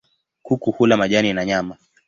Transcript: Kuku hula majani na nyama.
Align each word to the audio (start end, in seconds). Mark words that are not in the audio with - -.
Kuku 0.43 0.71
hula 0.71 0.97
majani 0.97 1.33
na 1.33 1.45
nyama. 1.45 1.77